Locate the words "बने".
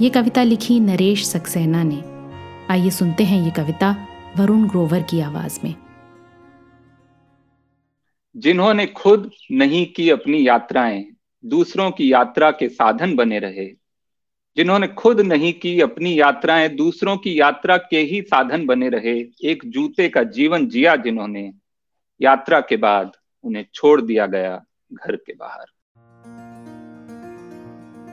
13.16-13.38, 18.66-18.88